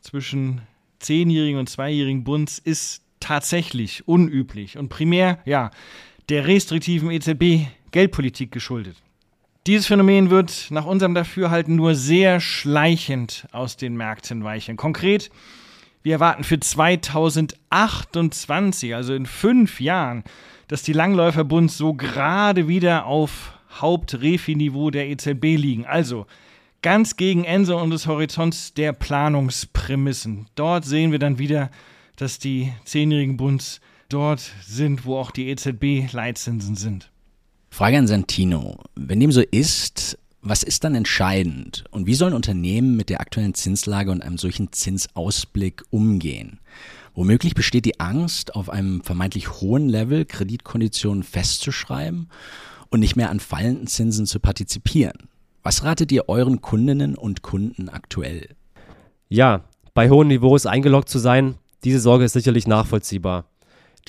zwischen 0.00 0.62
zehnjährigen 0.98 1.58
und 1.58 1.68
zweijährigen 1.68 2.24
Bunds 2.24 2.58
ist 2.58 3.02
tatsächlich 3.20 4.08
unüblich 4.08 4.78
und 4.78 4.88
primär, 4.88 5.38
ja, 5.44 5.70
der 6.28 6.46
restriktiven 6.46 7.10
EZB-Geldpolitik 7.10 8.50
geschuldet. 8.50 8.96
Dieses 9.66 9.86
Phänomen 9.86 10.30
wird 10.30 10.68
nach 10.70 10.86
unserem 10.86 11.14
Dafürhalten 11.14 11.76
nur 11.76 11.94
sehr 11.94 12.40
schleichend 12.40 13.46
aus 13.52 13.76
den 13.76 13.96
Märkten 13.96 14.42
weichen. 14.42 14.76
Konkret, 14.76 15.30
wir 16.02 16.14
erwarten 16.14 16.44
für 16.44 16.60
2028, 16.60 18.94
also 18.94 19.14
in 19.14 19.26
fünf 19.26 19.80
Jahren, 19.80 20.24
dass 20.68 20.82
die 20.82 20.92
Langläuferbunds 20.92 21.76
so 21.76 21.94
gerade 21.94 22.68
wieder 22.68 23.06
auf 23.06 23.58
Hauptrefi-Niveau 23.80 24.90
der 24.90 25.08
EZB 25.08 25.56
liegen. 25.56 25.86
Also 25.86 26.26
ganz 26.82 27.16
gegen 27.16 27.44
Ende 27.44 27.76
unseres 27.76 28.06
Horizonts 28.06 28.74
der 28.74 28.92
Planungsprämissen. 28.92 30.46
Dort 30.54 30.84
sehen 30.84 31.12
wir 31.12 31.18
dann 31.18 31.38
wieder, 31.38 31.70
dass 32.16 32.38
die 32.38 32.72
zehnjährigen 32.84 33.36
Bunds 33.36 33.80
dort 34.08 34.52
sind, 34.64 35.06
wo 35.06 35.16
auch 35.16 35.30
die 35.30 35.48
EZB-Leitzinsen 35.48 36.76
sind. 36.76 37.10
Frage 37.70 37.96
an 37.96 38.06
Santino. 38.06 38.82
Wenn 38.94 39.20
dem 39.20 39.32
so 39.32 39.40
ist, 39.40 40.18
was 40.42 40.64
ist 40.64 40.82
dann 40.82 40.96
entscheidend 40.96 41.84
und 41.90 42.06
wie 42.06 42.14
sollen 42.14 42.34
Unternehmen 42.34 42.96
mit 42.96 43.08
der 43.08 43.20
aktuellen 43.20 43.54
Zinslage 43.54 44.10
und 44.10 44.22
einem 44.22 44.38
solchen 44.38 44.72
Zinsausblick 44.72 45.84
umgehen? 45.90 46.58
Womöglich 47.14 47.54
besteht 47.54 47.84
die 47.84 48.00
Angst, 48.00 48.56
auf 48.56 48.68
einem 48.68 49.02
vermeintlich 49.02 49.60
hohen 49.60 49.88
Level 49.88 50.24
Kreditkonditionen 50.24 51.22
festzuschreiben 51.22 52.28
und 52.90 53.00
nicht 53.00 53.16
mehr 53.16 53.30
an 53.30 53.38
fallenden 53.38 53.86
Zinsen 53.86 54.26
zu 54.26 54.40
partizipieren. 54.40 55.28
Was 55.62 55.84
ratet 55.84 56.10
ihr 56.10 56.28
euren 56.28 56.60
Kundinnen 56.60 57.14
und 57.14 57.42
Kunden 57.42 57.88
aktuell? 57.88 58.48
Ja, 59.28 59.64
bei 59.94 60.10
hohen 60.10 60.28
Niveaus 60.28 60.66
eingeloggt 60.66 61.08
zu 61.08 61.18
sein, 61.18 61.54
diese 61.84 62.00
Sorge 62.00 62.24
ist 62.24 62.32
sicherlich 62.32 62.66
nachvollziehbar. 62.66 63.44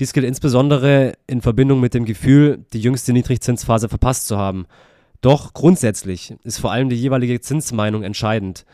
Dies 0.00 0.12
gilt 0.12 0.26
insbesondere 0.26 1.12
in 1.26 1.40
Verbindung 1.40 1.80
mit 1.80 1.94
dem 1.94 2.04
Gefühl, 2.04 2.64
die 2.72 2.80
jüngste 2.80 3.12
Niedrigzinsphase 3.12 3.88
verpasst 3.88 4.26
zu 4.26 4.36
haben. 4.36 4.66
Doch 5.24 5.54
grundsätzlich 5.54 6.34
ist 6.44 6.58
vor 6.58 6.70
allem 6.70 6.90
die 6.90 7.00
jeweilige 7.00 7.40
Zinsmeinung 7.40 8.02
entscheidend. 8.02 8.66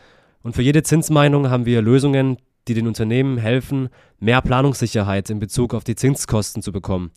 Und 0.43 0.53
für 0.53 0.61
jede 0.61 0.83
Zinsmeinung 0.83 1.49
haben 1.49 1.65
wir 1.65 1.81
Lösungen, 1.81 2.39
die 2.67 2.73
den 2.73 2.87
Unternehmen 2.87 3.37
helfen, 3.37 3.87
mehr 4.19 4.41
Planungssicherheit 4.41 5.29
in 5.29 5.39
Bezug 5.39 5.73
auf 5.73 5.85
die 5.85 5.95
Zinskosten 5.95 6.61
zu 6.61 6.73
bekommen. 6.73 7.11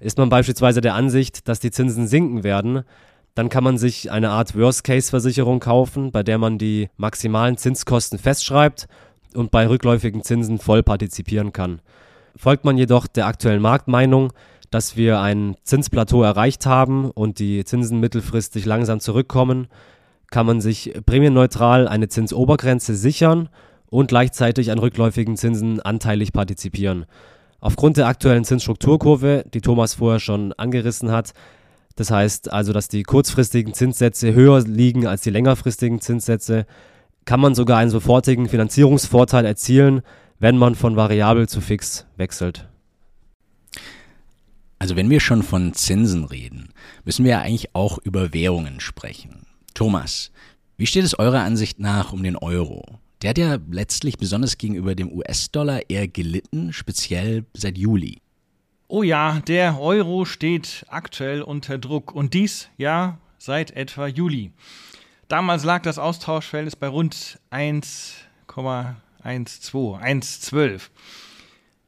Ist 0.00 0.18
man 0.18 0.28
beispielsweise 0.28 0.82
der 0.82 0.92
Ansicht, 0.92 1.48
dass 1.48 1.60
die 1.60 1.70
Zinsen 1.70 2.06
sinken 2.06 2.44
werden, 2.44 2.82
dann 3.34 3.48
kann 3.48 3.64
man 3.64 3.78
sich 3.78 4.10
eine 4.10 4.28
Art 4.28 4.54
Worst-Case-Versicherung 4.54 5.60
kaufen, 5.60 6.12
bei 6.12 6.22
der 6.22 6.36
man 6.36 6.58
die 6.58 6.90
maximalen 6.98 7.56
Zinskosten 7.56 8.18
festschreibt 8.18 8.86
und 9.32 9.50
bei 9.50 9.66
rückläufigen 9.66 10.22
Zinsen 10.22 10.58
voll 10.58 10.82
partizipieren 10.82 11.54
kann. 11.54 11.80
Folgt 12.36 12.66
man 12.66 12.76
jedoch 12.76 13.06
der 13.06 13.28
aktuellen 13.28 13.62
Marktmeinung, 13.62 14.34
dass 14.74 14.96
wir 14.96 15.20
ein 15.20 15.54
Zinsplateau 15.62 16.24
erreicht 16.24 16.66
haben 16.66 17.08
und 17.08 17.38
die 17.38 17.64
Zinsen 17.64 18.00
mittelfristig 18.00 18.64
langsam 18.64 18.98
zurückkommen, 18.98 19.68
kann 20.32 20.46
man 20.46 20.60
sich 20.60 20.92
prämienneutral 21.06 21.86
eine 21.86 22.08
Zinsobergrenze 22.08 22.96
sichern 22.96 23.48
und 23.86 24.08
gleichzeitig 24.08 24.72
an 24.72 24.80
rückläufigen 24.80 25.36
Zinsen 25.36 25.80
anteilig 25.80 26.32
partizipieren. 26.32 27.06
Aufgrund 27.60 27.98
der 27.98 28.08
aktuellen 28.08 28.44
Zinsstrukturkurve, 28.44 29.44
die 29.54 29.60
Thomas 29.60 29.94
vorher 29.94 30.18
schon 30.18 30.52
angerissen 30.54 31.12
hat, 31.12 31.34
das 31.94 32.10
heißt 32.10 32.52
also, 32.52 32.72
dass 32.72 32.88
die 32.88 33.04
kurzfristigen 33.04 33.74
Zinssätze 33.74 34.34
höher 34.34 34.60
liegen 34.62 35.06
als 35.06 35.22
die 35.22 35.30
längerfristigen 35.30 36.00
Zinssätze, 36.00 36.66
kann 37.26 37.38
man 37.38 37.54
sogar 37.54 37.78
einen 37.78 37.90
sofortigen 37.90 38.48
Finanzierungsvorteil 38.48 39.44
erzielen, 39.44 40.02
wenn 40.40 40.58
man 40.58 40.74
von 40.74 40.96
variabel 40.96 41.48
zu 41.48 41.60
fix 41.60 42.06
wechselt. 42.16 42.68
Also 44.84 44.96
wenn 44.96 45.08
wir 45.08 45.20
schon 45.20 45.42
von 45.42 45.72
Zinsen 45.72 46.26
reden, 46.26 46.68
müssen 47.06 47.24
wir 47.24 47.30
ja 47.30 47.40
eigentlich 47.40 47.74
auch 47.74 47.96
über 47.96 48.34
Währungen 48.34 48.80
sprechen. 48.80 49.46
Thomas, 49.72 50.30
wie 50.76 50.84
steht 50.84 51.04
es 51.04 51.18
eurer 51.18 51.40
Ansicht 51.40 51.78
nach 51.78 52.12
um 52.12 52.22
den 52.22 52.36
Euro? 52.36 52.84
Der 53.22 53.30
hat 53.30 53.38
ja 53.38 53.56
letztlich 53.70 54.18
besonders 54.18 54.58
gegenüber 54.58 54.94
dem 54.94 55.10
US-Dollar 55.10 55.88
eher 55.88 56.06
gelitten, 56.06 56.74
speziell 56.74 57.46
seit 57.54 57.78
Juli. 57.78 58.20
Oh 58.86 59.02
ja, 59.02 59.40
der 59.48 59.80
Euro 59.80 60.26
steht 60.26 60.84
aktuell 60.88 61.40
unter 61.40 61.78
Druck 61.78 62.14
und 62.14 62.34
dies 62.34 62.68
ja 62.76 63.16
seit 63.38 63.70
etwa 63.70 64.06
Juli. 64.06 64.52
Damals 65.28 65.64
lag 65.64 65.80
das 65.80 65.98
Austauschverhältnis 65.98 66.76
bei 66.76 66.88
rund 66.88 67.38
1,12, 67.50 68.96
1,12. 69.24 70.90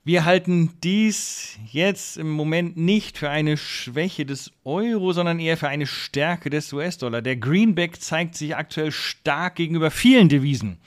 Wir 0.07 0.25
halten 0.25 0.71
dies 0.85 1.59
jetzt 1.73 2.17
im 2.17 2.31
Moment 2.31 2.77
nicht 2.77 3.19
für 3.19 3.29
eine 3.29 3.57
Schwäche 3.57 4.25
des 4.25 4.53
Euro, 4.63 5.13
sondern 5.13 5.41
eher 5.41 5.57
für 5.57 5.67
eine 5.67 5.89
Stärke 5.89 6.49
des 6.49 6.73
US-Dollar. 6.73 7.23
Der 7.23 7.35
Greenback 7.35 8.01
zeigt 8.01 8.37
sich 8.37 8.55
aktuell 8.55 8.93
stark 8.93 9.57
gegenüber 9.57 9.91
vielen 9.91 10.29
Devisen. 10.29 10.79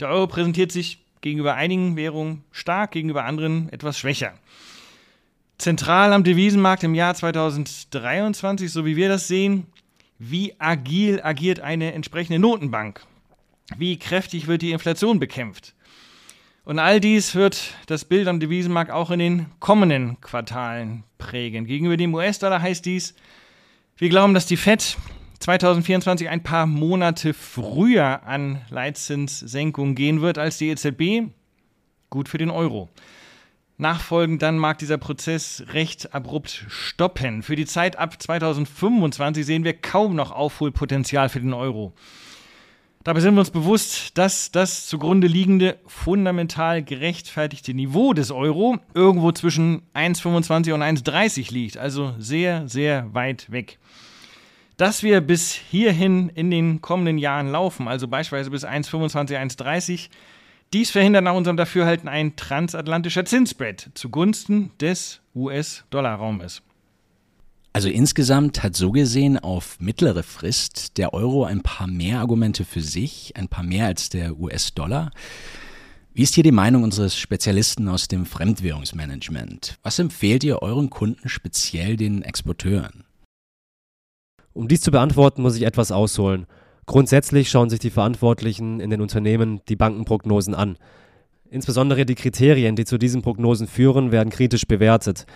Der 0.00 0.08
Euro 0.08 0.28
präsentiert 0.28 0.72
sich 0.72 1.04
gegenüber 1.20 1.56
einigen 1.56 1.96
Währungen 1.96 2.42
stark, 2.50 2.92
gegenüber 2.92 3.26
anderen 3.26 3.70
etwas 3.70 3.98
schwächer. 3.98 4.32
Zentral 5.58 6.14
am 6.14 6.24
Devisenmarkt 6.24 6.84
im 6.84 6.94
Jahr 6.94 7.14
2023, 7.14 8.72
so 8.72 8.86
wie 8.86 8.96
wir 8.96 9.10
das 9.10 9.28
sehen, 9.28 9.66
wie 10.18 10.58
agil 10.58 11.20
agiert 11.22 11.60
eine 11.60 11.92
entsprechende 11.92 12.38
Notenbank? 12.38 13.04
Wie 13.76 13.98
kräftig 13.98 14.46
wird 14.46 14.62
die 14.62 14.70
Inflation 14.70 15.18
bekämpft? 15.18 15.74
Und 16.68 16.78
all 16.78 17.00
dies 17.00 17.34
wird 17.34 17.72
das 17.86 18.04
Bild 18.04 18.28
am 18.28 18.40
Devisenmarkt 18.40 18.90
auch 18.90 19.10
in 19.10 19.20
den 19.20 19.46
kommenden 19.58 20.20
Quartalen 20.20 21.02
prägen. 21.16 21.64
Gegenüber 21.64 21.96
dem 21.96 22.12
US-Dollar 22.12 22.60
heißt 22.60 22.84
dies, 22.84 23.14
wir 23.96 24.10
glauben, 24.10 24.34
dass 24.34 24.44
die 24.44 24.58
Fed 24.58 24.98
2024 25.38 26.28
ein 26.28 26.42
paar 26.42 26.66
Monate 26.66 27.32
früher 27.32 28.22
an 28.24 28.60
Leitzinssenkungen 28.68 29.94
gehen 29.94 30.20
wird 30.20 30.36
als 30.36 30.58
die 30.58 30.68
EZB. 30.68 31.32
Gut 32.10 32.28
für 32.28 32.36
den 32.36 32.50
Euro. 32.50 32.90
Nachfolgend 33.78 34.42
dann 34.42 34.58
mag 34.58 34.76
dieser 34.76 34.98
Prozess 34.98 35.64
recht 35.72 36.12
abrupt 36.12 36.66
stoppen. 36.68 37.42
Für 37.42 37.56
die 37.56 37.64
Zeit 37.64 37.98
ab 37.98 38.20
2025 38.20 39.46
sehen 39.46 39.64
wir 39.64 39.72
kaum 39.72 40.14
noch 40.14 40.32
Aufholpotenzial 40.32 41.30
für 41.30 41.40
den 41.40 41.54
Euro. 41.54 41.94
Dabei 43.08 43.20
sind 43.20 43.32
wir 43.36 43.40
uns 43.40 43.50
bewusst, 43.50 44.18
dass 44.18 44.52
das 44.52 44.86
zugrunde 44.86 45.28
liegende 45.28 45.78
fundamental 45.86 46.82
gerechtfertigte 46.82 47.72
Niveau 47.72 48.12
des 48.12 48.30
Euro 48.30 48.80
irgendwo 48.92 49.32
zwischen 49.32 49.80
1,25 49.94 50.74
und 50.74 50.82
1,30 50.82 51.50
liegt, 51.50 51.78
also 51.78 52.12
sehr, 52.18 52.68
sehr 52.68 53.14
weit 53.14 53.50
weg. 53.50 53.78
Dass 54.76 55.02
wir 55.02 55.22
bis 55.22 55.54
hierhin 55.54 56.28
in 56.34 56.50
den 56.50 56.82
kommenden 56.82 57.16
Jahren 57.16 57.50
laufen, 57.50 57.88
also 57.88 58.08
beispielsweise 58.08 58.50
bis 58.50 58.66
1,25, 58.66 59.38
1,30, 59.38 60.10
dies 60.74 60.90
verhindert 60.90 61.24
nach 61.24 61.32
unserem 61.32 61.56
Dafürhalten 61.56 62.10
ein 62.10 62.36
transatlantischer 62.36 63.24
Zinsspread 63.24 63.88
zugunsten 63.94 64.72
des 64.80 65.22
US-Dollar-Raumes. 65.34 66.60
Also 67.72 67.88
insgesamt 67.88 68.62
hat 68.62 68.76
so 68.76 68.90
gesehen 68.90 69.38
auf 69.38 69.78
mittlere 69.78 70.22
Frist 70.22 70.96
der 70.98 71.12
Euro 71.12 71.44
ein 71.44 71.62
paar 71.62 71.86
mehr 71.86 72.20
Argumente 72.20 72.64
für 72.64 72.80
sich, 72.80 73.34
ein 73.36 73.48
paar 73.48 73.64
mehr 73.64 73.86
als 73.86 74.08
der 74.08 74.38
US-Dollar. 74.38 75.10
Wie 76.14 76.22
ist 76.22 76.34
hier 76.34 76.42
die 76.42 76.50
Meinung 76.50 76.82
unseres 76.82 77.16
Spezialisten 77.16 77.88
aus 77.88 78.08
dem 78.08 78.26
Fremdwährungsmanagement? 78.26 79.78
Was 79.82 79.98
empfehlt 79.98 80.42
ihr 80.42 80.62
euren 80.62 80.90
Kunden, 80.90 81.28
speziell 81.28 81.96
den 81.96 82.22
Exporteuren? 82.22 83.04
Um 84.52 84.66
dies 84.66 84.80
zu 84.80 84.90
beantworten, 84.90 85.42
muss 85.42 85.54
ich 85.54 85.62
etwas 85.62 85.92
ausholen. 85.92 86.46
Grundsätzlich 86.86 87.50
schauen 87.50 87.70
sich 87.70 87.78
die 87.78 87.90
Verantwortlichen 87.90 88.80
in 88.80 88.90
den 88.90 89.00
Unternehmen 89.00 89.60
die 89.68 89.76
Bankenprognosen 89.76 90.54
an. 90.54 90.78
Insbesondere 91.50 92.04
die 92.04 92.16
Kriterien, 92.16 92.74
die 92.74 92.84
zu 92.84 92.98
diesen 92.98 93.22
Prognosen 93.22 93.68
führen, 93.68 94.10
werden 94.10 94.30
kritisch 94.30 94.66
bewertet. 94.66 95.26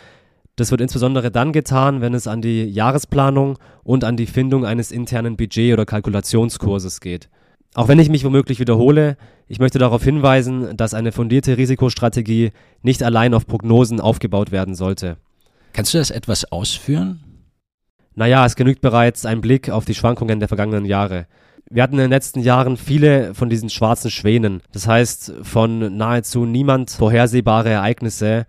Das 0.57 0.71
wird 0.71 0.83
insbesondere 0.83 1.31
dann 1.31 1.53
getan, 1.53 2.01
wenn 2.03 2.13
es 2.13 2.27
an 2.27 2.43
die 2.43 2.65
Jahresplanung 2.65 3.59
und 3.85 4.05
an 4.05 4.17
die 4.17 4.27
Findung 4.27 4.67
eines 4.67 4.93
internen 4.93 5.37
Budget- 5.37 5.73
oder 5.73 5.87
Kalkulationskurses 5.87 7.01
geht. 7.01 7.31
Auch 7.75 7.89
wenn 7.89 7.99
ich 7.99 8.11
mich 8.11 8.25
womöglich 8.25 8.61
wiederhole, 8.61 9.17
ich 9.49 9.59
möchte 9.59 9.79
darauf 9.79 10.05
hinweisen, 10.05 10.77
dass 10.77 10.93
eine 10.93 11.11
fundierte 11.11 11.57
Risikostrategie 11.57 12.53
nicht 12.83 13.03
allein 13.03 13.33
auf 13.33 13.47
Prognosen 13.47 13.99
aufgebaut 13.99 14.53
werden 14.53 14.75
sollte. 14.75 15.17
Kannst 15.73 15.95
du 15.95 15.99
das 15.99 16.11
etwas 16.11 16.53
ausführen? 16.53 17.21
Naja, 18.15 18.45
es 18.45 18.57
genügt 18.57 18.83
bereits 18.83 19.25
ein 19.25 19.41
Blick 19.41 19.71
auf 19.71 19.87
die 19.87 19.95
Schwankungen 19.95 20.39
der 20.39 20.49
vergangenen 20.49 20.85
Jahre. 20.85 21.27
Wir 21.71 21.83
hatten 21.83 21.95
in 21.95 22.01
den 22.01 22.11
letzten 22.11 22.41
Jahren 22.41 22.77
viele 22.77 23.35
von 23.35 23.49
diesen 23.49 23.71
schwarzen 23.71 24.11
Schwänen, 24.11 24.61
das 24.73 24.87
heißt 24.87 25.33
von 25.43 25.97
nahezu 25.97 26.45
niemand 26.45 26.91
vorhersehbare 26.91 27.71
Ereignisse, 27.71 28.45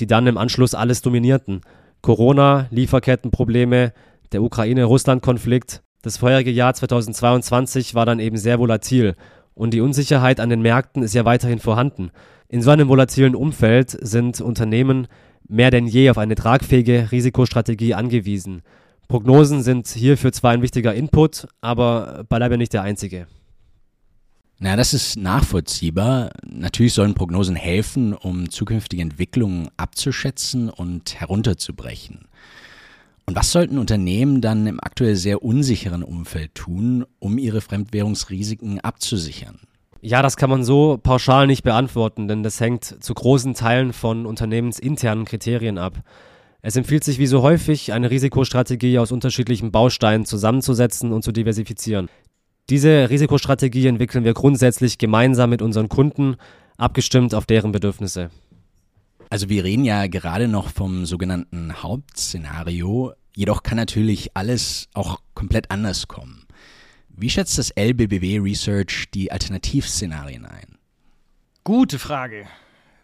die 0.00 0.06
dann 0.06 0.26
im 0.26 0.38
Anschluss 0.38 0.74
alles 0.74 1.02
dominierten. 1.02 1.60
Corona, 2.02 2.66
Lieferkettenprobleme, 2.70 3.92
der 4.32 4.42
Ukraine-Russland-Konflikt. 4.42 5.82
Das 6.02 6.16
vorherige 6.16 6.50
Jahr 6.50 6.74
2022 6.74 7.94
war 7.94 8.06
dann 8.06 8.20
eben 8.20 8.36
sehr 8.36 8.58
volatil 8.58 9.16
und 9.54 9.74
die 9.74 9.80
Unsicherheit 9.80 10.38
an 10.38 10.50
den 10.50 10.62
Märkten 10.62 11.02
ist 11.02 11.14
ja 11.14 11.24
weiterhin 11.24 11.58
vorhanden. 11.58 12.10
In 12.48 12.62
so 12.62 12.70
einem 12.70 12.88
volatilen 12.88 13.34
Umfeld 13.34 13.90
sind 13.90 14.40
Unternehmen 14.40 15.08
mehr 15.48 15.70
denn 15.70 15.86
je 15.86 16.10
auf 16.10 16.18
eine 16.18 16.36
tragfähige 16.36 17.10
Risikostrategie 17.10 17.94
angewiesen. 17.94 18.62
Prognosen 19.08 19.62
sind 19.62 19.88
hierfür 19.88 20.32
zwar 20.32 20.52
ein 20.52 20.62
wichtiger 20.62 20.94
Input, 20.94 21.48
aber 21.60 22.24
beileibe 22.28 22.58
nicht 22.58 22.72
der 22.72 22.82
einzige. 22.82 23.26
Na, 24.60 24.74
das 24.74 24.92
ist 24.92 25.16
nachvollziehbar. 25.16 26.30
Natürlich 26.44 26.92
sollen 26.92 27.14
Prognosen 27.14 27.54
helfen, 27.54 28.12
um 28.12 28.50
zukünftige 28.50 29.02
Entwicklungen 29.02 29.68
abzuschätzen 29.76 30.68
und 30.68 31.14
herunterzubrechen. 31.20 32.26
Und 33.26 33.36
was 33.36 33.52
sollten 33.52 33.78
Unternehmen 33.78 34.40
dann 34.40 34.66
im 34.66 34.80
aktuell 34.80 35.14
sehr 35.14 35.44
unsicheren 35.44 36.02
Umfeld 36.02 36.56
tun, 36.56 37.04
um 37.20 37.38
ihre 37.38 37.60
Fremdwährungsrisiken 37.60 38.80
abzusichern? 38.80 39.60
Ja, 40.00 40.22
das 40.22 40.36
kann 40.36 40.50
man 40.50 40.64
so 40.64 40.98
pauschal 41.00 41.46
nicht 41.46 41.62
beantworten, 41.62 42.26
denn 42.26 42.42
das 42.42 42.58
hängt 42.58 42.84
zu 42.84 43.14
großen 43.14 43.54
Teilen 43.54 43.92
von 43.92 44.26
unternehmensinternen 44.26 45.24
Kriterien 45.24 45.78
ab. 45.78 46.02
Es 46.62 46.74
empfiehlt 46.74 47.04
sich 47.04 47.18
wie 47.18 47.26
so 47.26 47.42
häufig, 47.42 47.92
eine 47.92 48.10
Risikostrategie 48.10 48.98
aus 48.98 49.12
unterschiedlichen 49.12 49.70
Bausteinen 49.70 50.24
zusammenzusetzen 50.24 51.12
und 51.12 51.22
zu 51.22 51.30
diversifizieren. 51.30 52.08
Diese 52.70 53.08
Risikostrategie 53.08 53.86
entwickeln 53.86 54.24
wir 54.24 54.34
grundsätzlich 54.34 54.98
gemeinsam 54.98 55.48
mit 55.48 55.62
unseren 55.62 55.88
Kunden, 55.88 56.36
abgestimmt 56.76 57.34
auf 57.34 57.46
deren 57.46 57.72
Bedürfnisse. 57.72 58.30
Also 59.30 59.48
wir 59.48 59.64
reden 59.64 59.84
ja 59.84 60.06
gerade 60.06 60.48
noch 60.48 60.68
vom 60.68 61.06
sogenannten 61.06 61.82
Hauptszenario, 61.82 63.12
jedoch 63.34 63.62
kann 63.62 63.76
natürlich 63.76 64.36
alles 64.36 64.88
auch 64.92 65.20
komplett 65.34 65.70
anders 65.70 66.08
kommen. 66.08 66.44
Wie 67.08 67.30
schätzt 67.30 67.58
das 67.58 67.70
LBBW 67.70 68.38
Research 68.38 69.06
die 69.12 69.32
Alternativszenarien 69.32 70.44
ein? 70.44 70.76
Gute 71.64 71.98
Frage. 71.98 72.46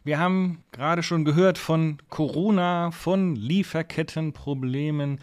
Wir 0.04 0.18
haben 0.18 0.62
gerade 0.72 1.02
schon 1.02 1.24
gehört 1.24 1.56
von 1.56 1.96
Corona, 2.10 2.90
von 2.90 3.34
Lieferkettenproblemen, 3.34 5.18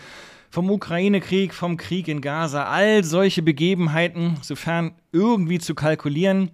vom 0.51 0.69
Ukraine-Krieg, 0.69 1.53
vom 1.53 1.77
Krieg 1.77 2.09
in 2.09 2.21
Gaza, 2.21 2.65
all 2.65 3.03
solche 3.03 3.41
Begebenheiten, 3.41 4.37
sofern 4.41 4.91
irgendwie 5.13 5.59
zu 5.59 5.73
kalkulieren, 5.73 6.51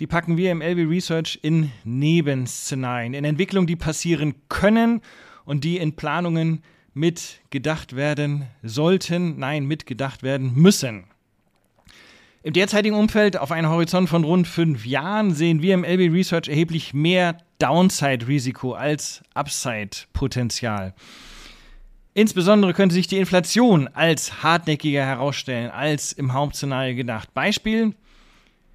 die 0.00 0.06
packen 0.06 0.36
wir 0.36 0.52
im 0.52 0.62
LB 0.62 0.88
Research 0.88 1.40
in 1.42 1.70
Nebenszenarien, 1.84 3.12
in 3.12 3.24
Entwicklungen, 3.24 3.66
die 3.66 3.76
passieren 3.76 4.34
können 4.48 5.00
und 5.44 5.64
die 5.64 5.78
in 5.78 5.96
Planungen 5.96 6.62
mitgedacht 6.94 7.96
werden 7.96 8.46
sollten, 8.62 9.38
nein, 9.38 9.66
mitgedacht 9.66 10.22
werden 10.22 10.54
müssen. 10.54 11.04
Im 12.44 12.52
derzeitigen 12.52 12.94
Umfeld 12.94 13.36
auf 13.36 13.50
einen 13.50 13.68
Horizont 13.68 14.08
von 14.08 14.22
rund 14.22 14.46
fünf 14.46 14.86
Jahren 14.86 15.34
sehen 15.34 15.60
wir 15.60 15.74
im 15.74 15.84
LB 15.84 16.12
Research 16.12 16.48
erheblich 16.48 16.94
mehr 16.94 17.38
Downside-Risiko 17.58 18.74
als 18.74 19.22
Upside-Potenzial. 19.34 20.94
Insbesondere 22.16 22.74
könnte 22.74 22.94
sich 22.94 23.08
die 23.08 23.18
Inflation 23.18 23.88
als 23.88 24.44
hartnäckiger 24.44 25.04
herausstellen 25.04 25.70
als 25.70 26.12
im 26.12 26.32
Hauptszenario 26.32 26.94
gedacht. 26.94 27.34
Beispiel, 27.34 27.92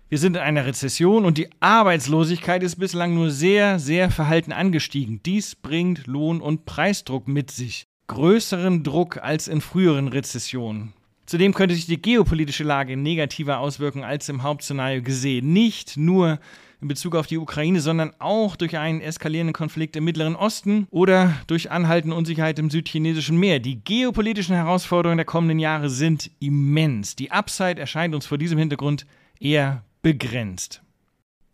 wir 0.10 0.18
sind 0.18 0.36
in 0.36 0.42
einer 0.42 0.66
Rezession 0.66 1.24
und 1.24 1.38
die 1.38 1.50
Arbeitslosigkeit 1.62 2.64
ist 2.64 2.76
bislang 2.76 3.14
nur 3.14 3.32
sehr, 3.32 3.80
sehr 3.80 4.12
verhalten 4.12 4.52
angestiegen. 4.52 5.22
Dies 5.26 5.56
bringt 5.56 6.06
Lohn- 6.06 6.42
und 6.42 6.66
Preisdruck 6.66 7.30
mit 7.30 7.50
sich. 7.50 7.86
Größeren 8.08 8.84
Druck 8.84 9.24
als 9.24 9.48
in 9.48 9.62
früheren 9.62 10.10
Rezessionen. 10.10 10.94
Zudem 11.30 11.54
könnte 11.54 11.76
sich 11.76 11.86
die 11.86 12.02
geopolitische 12.02 12.64
Lage 12.64 12.98
negativer 12.98 13.60
auswirken 13.60 14.04
als 14.04 14.28
im 14.30 14.42
Hauptszenario 14.42 15.04
gesehen. 15.04 15.54
Nicht 15.54 15.96
nur 15.96 16.40
in 16.82 16.88
Bezug 16.88 17.16
auf 17.16 17.28
die 17.28 17.38
Ukraine, 17.38 17.82
sondern 17.82 18.14
auch 18.18 18.56
durch 18.56 18.76
einen 18.80 19.00
eskalierenden 19.00 19.54
Konflikt 19.54 19.96
im 19.96 20.06
Mittleren 20.06 20.36
Osten 20.36 20.88
oder 20.90 21.36
durch 21.46 21.70
anhaltende 21.70 22.16
Unsicherheit 22.16 22.58
im 22.58 22.72
südchinesischen 22.72 23.38
Meer. 23.38 23.60
Die 23.60 23.80
geopolitischen 23.84 24.56
Herausforderungen 24.56 25.20
der 25.20 25.26
kommenden 25.26 25.60
Jahre 25.60 25.92
sind 25.92 26.32
immens. 26.40 27.16
Die 27.16 27.30
Upside 27.30 27.80
erscheint 27.80 28.16
uns 28.16 28.26
vor 28.26 28.40
diesem 28.40 28.58
Hintergrund 28.58 29.06
eher 29.40 29.84
begrenzt. 30.02 30.82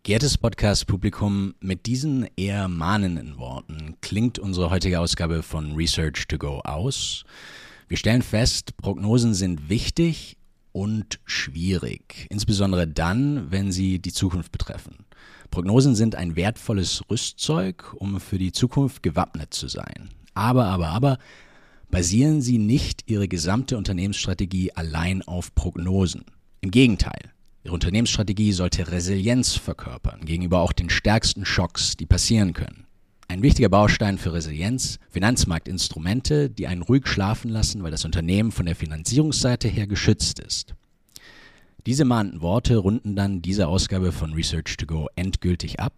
Geehrtes 0.04 0.38
Podcast-Publikum, 0.38 1.52
mit 1.60 1.84
diesen 1.84 2.26
eher 2.38 2.68
mahnenden 2.68 3.36
Worten 3.36 3.96
klingt 4.00 4.38
unsere 4.38 4.70
heutige 4.70 5.00
Ausgabe 5.00 5.42
von 5.42 5.74
Research 5.74 6.26
to 6.28 6.38
Go 6.38 6.60
aus. 6.60 7.26
Wir 7.88 7.96
stellen 7.96 8.22
fest, 8.22 8.76
Prognosen 8.78 9.32
sind 9.32 9.68
wichtig 9.68 10.36
und 10.72 11.20
schwierig, 11.24 12.26
insbesondere 12.30 12.88
dann, 12.88 13.50
wenn 13.52 13.70
sie 13.70 14.00
die 14.00 14.12
Zukunft 14.12 14.50
betreffen. 14.50 15.06
Prognosen 15.50 15.94
sind 15.94 16.16
ein 16.16 16.34
wertvolles 16.34 17.04
Rüstzeug, 17.08 17.94
um 17.94 18.18
für 18.18 18.38
die 18.38 18.50
Zukunft 18.50 19.04
gewappnet 19.04 19.54
zu 19.54 19.68
sein. 19.68 20.10
Aber, 20.34 20.66
aber, 20.66 20.88
aber, 20.88 21.18
basieren 21.88 22.42
sie 22.42 22.58
nicht 22.58 23.08
ihre 23.08 23.28
gesamte 23.28 23.78
Unternehmensstrategie 23.78 24.72
allein 24.72 25.22
auf 25.22 25.54
Prognosen. 25.54 26.24
Im 26.60 26.72
Gegenteil, 26.72 27.30
ihre 27.62 27.74
Unternehmensstrategie 27.74 28.52
sollte 28.52 28.90
Resilienz 28.90 29.54
verkörpern 29.54 30.24
gegenüber 30.24 30.60
auch 30.60 30.72
den 30.72 30.90
stärksten 30.90 31.44
Schocks, 31.44 31.96
die 31.96 32.06
passieren 32.06 32.52
können. 32.52 32.85
Ein 33.28 33.42
wichtiger 33.42 33.68
Baustein 33.68 34.18
für 34.18 34.32
Resilienz, 34.32 34.98
Finanzmarktinstrumente, 35.10 36.48
die 36.48 36.68
einen 36.68 36.82
ruhig 36.82 37.06
schlafen 37.08 37.50
lassen, 37.50 37.82
weil 37.82 37.90
das 37.90 38.04
Unternehmen 38.04 38.52
von 38.52 38.66
der 38.66 38.76
Finanzierungsseite 38.76 39.68
her 39.68 39.86
geschützt 39.86 40.38
ist. 40.38 40.74
Diese 41.86 42.04
mahnenden 42.04 42.40
Worte 42.40 42.76
runden 42.76 43.14
dann 43.14 43.42
diese 43.42 43.68
Ausgabe 43.68 44.12
von 44.12 44.32
Research 44.32 44.76
to 44.76 44.86
Go 44.86 45.08
endgültig 45.16 45.80
ab. 45.80 45.92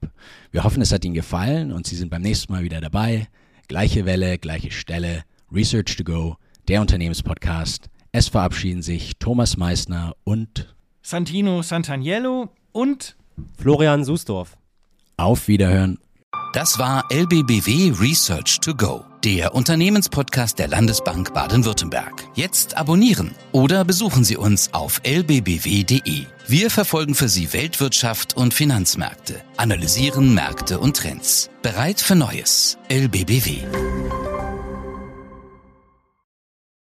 Wir 0.51 0.65
hoffen, 0.65 0.83
es 0.83 0.93
hat 0.93 1.05
Ihnen 1.05 1.15
gefallen 1.15 1.73
und 1.73 1.87
Sie 1.87 1.97
sind 1.97 2.11
beim 2.11 2.23
nächsten 2.23 2.53
Mal 2.53 2.63
wieder 2.63 2.81
dabei. 2.81 3.29
Gleiche 3.69 4.05
Welle, 4.05 4.39
gleiche 4.39 4.71
Stelle. 4.71 5.25
Research 5.53 5.97
to 5.97 6.05
Go, 6.05 6.37
der 6.69 6.81
Unternehmenspodcast. 6.81 7.89
Es 8.13 8.29
verabschieden 8.29 8.83
sich 8.83 9.19
Thomas 9.19 9.57
Meissner 9.57 10.15
und 10.25 10.75
Santino 11.03 11.63
Santaniello 11.63 12.51
und 12.73 13.17
Florian 13.59 14.05
Susdorf. 14.05 14.59
Auf 15.17 15.49
Wiederhören. 15.49 15.99
Das 16.55 16.79
war 16.79 17.05
LBBW 17.11 17.93
Research 18.01 18.61
to 18.61 18.75
Go, 18.75 19.05
der 19.23 19.55
Unternehmenspodcast 19.55 20.59
der 20.59 20.69
Landesbank 20.69 21.35
Baden-Württemberg. 21.35 22.25
Jetzt 22.35 22.75
abonnieren 22.75 23.35
oder 23.53 23.85
besuchen 23.85 24.25
Sie 24.25 24.39
uns 24.39 24.73
auf 24.73 25.01
lbbw.de. 25.03 26.25
Wir 26.47 26.71
verfolgen 26.71 27.15
für 27.15 27.29
Sie 27.29 27.53
Weltwirtschaft 27.53 28.35
und 28.35 28.55
Finanzmärkte, 28.55 29.43
analysieren 29.59 30.33
Märkte 30.33 30.79
und 30.79 30.97
Trends. 30.97 31.51
Bereit 31.61 32.01
für 32.01 32.15
Neues. 32.15 32.79
LBBW. 32.89 34.28